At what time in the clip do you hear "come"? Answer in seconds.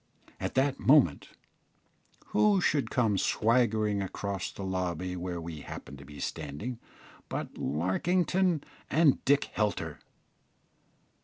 2.89-3.19